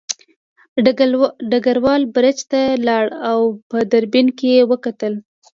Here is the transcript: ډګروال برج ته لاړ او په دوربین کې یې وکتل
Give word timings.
ډګروال 1.51 2.03
برج 2.15 2.37
ته 2.51 2.61
لاړ 2.87 3.05
او 3.31 3.39
په 3.69 3.77
دوربین 3.91 4.27
کې 4.37 4.47
یې 4.55 4.63
وکتل 4.71 5.13